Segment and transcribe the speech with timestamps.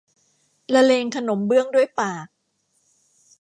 [0.73, 2.27] ละเลงขนมเบื้องด้วยปาก